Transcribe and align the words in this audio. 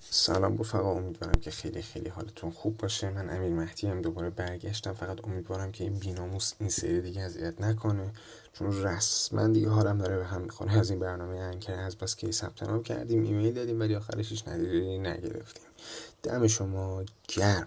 سلام 0.00 0.58
رفقا 0.58 0.92
امیدوارم 0.92 1.40
که 1.40 1.50
خیلی 1.50 1.82
خیلی 1.82 2.08
حالتون 2.08 2.50
خوب 2.50 2.76
باشه. 2.76 3.10
من 3.10 3.30
امیر 3.30 3.52
مهدی 3.52 3.86
هم 3.86 4.02
دوباره 4.02 4.30
برگشتم. 4.30 4.92
فقط 4.92 5.24
امیدوارم 5.24 5.72
که 5.72 5.84
این 5.84 5.94
بیناموس 5.94 6.52
این 6.60 6.68
سری 6.68 7.00
دیگه 7.00 7.22
اذیت 7.22 7.60
نکنه. 7.60 8.10
چون 8.52 8.82
رسما 8.82 9.48
دیگه 9.48 9.68
حالم 9.68 9.98
داره 9.98 10.16
به 10.16 10.24
هم 10.24 10.40
می‌خوره. 10.40 10.78
از 10.78 10.90
این 10.90 10.98
برنامه 10.98 11.36
انکر 11.36 11.74
از 11.74 11.96
بس 11.96 12.16
که 12.16 12.32
ثبت 12.32 12.62
نام 12.62 12.82
کردیم 12.82 13.22
ایمیل 13.22 13.54
دادیم 13.54 13.80
ولی 13.80 13.94
آخرش 13.94 14.30
هیچ 14.30 14.48
ندیدی 14.48 14.98
نگرفتیم. 14.98 15.62
دم 16.22 16.46
شما 16.46 17.04
گرم. 17.28 17.66